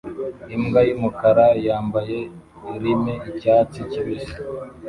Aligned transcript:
Imbwa 0.55 0.81
yumukara 0.89 1.47
yambaye 1.67 2.17
lime 2.81 3.13
icyatsi 3.29 3.79
kibisi 3.91 4.33